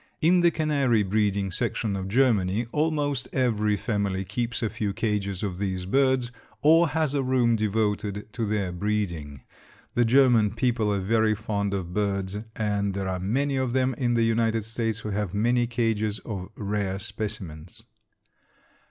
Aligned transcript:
In 0.19 0.39
the 0.41 0.49
canary 0.49 1.03
breeding 1.03 1.51
section 1.51 1.95
of 1.95 2.07
Germany, 2.07 2.65
almost 2.71 3.27
every 3.31 3.75
family 3.75 4.25
keeps 4.25 4.63
a 4.63 4.69
few 4.71 4.93
cages 4.93 5.43
of 5.43 5.59
these 5.59 5.85
birds, 5.85 6.31
or 6.63 6.87
has 6.87 7.13
a 7.13 7.21
room 7.21 7.55
devoted 7.55 8.25
to 8.33 8.47
their 8.47 8.71
breeding. 8.71 9.43
The 9.93 10.03
German 10.03 10.55
people 10.55 10.91
are 10.91 10.99
very 10.99 11.35
fond 11.35 11.75
of 11.75 11.93
birds 11.93 12.39
and 12.55 12.95
there 12.95 13.07
are 13.07 13.19
many 13.19 13.57
of 13.57 13.73
them 13.73 13.93
in 13.95 14.15
the 14.15 14.23
United 14.25 14.65
States 14.65 14.97
who 14.97 15.11
have 15.11 15.35
many 15.35 15.67
cages 15.67 16.17
of 16.25 16.49
rare 16.55 16.97
specimens. 16.97 17.83